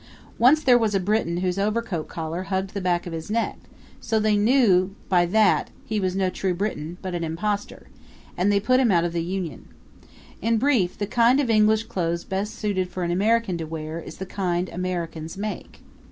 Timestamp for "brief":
10.57-10.97